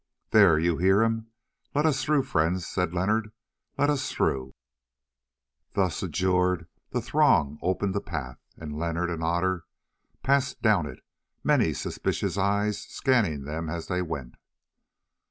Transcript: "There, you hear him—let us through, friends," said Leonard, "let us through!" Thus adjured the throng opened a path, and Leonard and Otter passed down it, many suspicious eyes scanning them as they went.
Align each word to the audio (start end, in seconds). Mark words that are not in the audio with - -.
"There, 0.31 0.57
you 0.57 0.77
hear 0.77 1.03
him—let 1.03 1.85
us 1.85 2.03
through, 2.03 2.23
friends," 2.23 2.65
said 2.65 2.91
Leonard, 2.91 3.31
"let 3.77 3.87
us 3.91 4.11
through!" 4.11 4.55
Thus 5.73 6.01
adjured 6.01 6.67
the 6.89 7.03
throng 7.03 7.59
opened 7.61 7.95
a 7.95 8.01
path, 8.01 8.39
and 8.57 8.79
Leonard 8.79 9.11
and 9.11 9.21
Otter 9.23 9.65
passed 10.23 10.59
down 10.63 10.87
it, 10.87 11.01
many 11.43 11.71
suspicious 11.71 12.35
eyes 12.35 12.81
scanning 12.81 13.43
them 13.43 13.69
as 13.69 13.89
they 13.89 14.01
went. 14.01 14.37